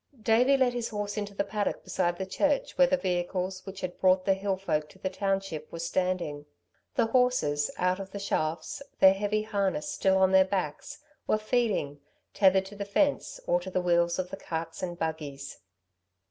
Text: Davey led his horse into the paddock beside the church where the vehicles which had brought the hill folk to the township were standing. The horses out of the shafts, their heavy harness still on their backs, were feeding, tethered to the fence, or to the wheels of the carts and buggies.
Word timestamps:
Davey 0.23 0.57
led 0.57 0.73
his 0.73 0.89
horse 0.89 1.15
into 1.15 1.35
the 1.35 1.43
paddock 1.43 1.83
beside 1.83 2.17
the 2.17 2.25
church 2.25 2.75
where 2.75 2.87
the 2.87 2.97
vehicles 2.97 3.63
which 3.67 3.81
had 3.81 3.99
brought 3.99 4.25
the 4.25 4.33
hill 4.33 4.57
folk 4.57 4.89
to 4.89 4.97
the 4.97 5.11
township 5.11 5.71
were 5.71 5.77
standing. 5.77 6.47
The 6.95 7.05
horses 7.05 7.69
out 7.77 7.99
of 7.99 8.09
the 8.09 8.17
shafts, 8.17 8.81
their 8.99 9.13
heavy 9.13 9.43
harness 9.43 9.87
still 9.87 10.17
on 10.17 10.31
their 10.31 10.43
backs, 10.43 10.97
were 11.27 11.37
feeding, 11.37 11.99
tethered 12.33 12.65
to 12.65 12.75
the 12.75 12.83
fence, 12.83 13.39
or 13.45 13.59
to 13.59 13.69
the 13.69 13.79
wheels 13.79 14.17
of 14.17 14.31
the 14.31 14.37
carts 14.37 14.81
and 14.81 14.97
buggies. 14.97 15.59